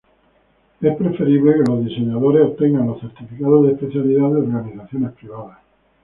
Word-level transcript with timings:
Es 0.81 0.95
preferible 0.97 1.51
que 1.57 1.71
los 1.71 1.85
diseñadores 1.85 2.43
obtengan 2.47 2.87
los 2.87 2.99
certificados 3.01 3.67
de 3.67 3.73
especialidad 3.73 4.31
de 4.31 4.39
organizaciones 4.41 5.11
privadas. 5.11 5.59